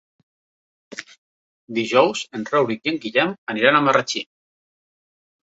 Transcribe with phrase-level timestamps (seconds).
[1.79, 4.25] Dijous en Rauric i en Guillem aniran a Marratxí.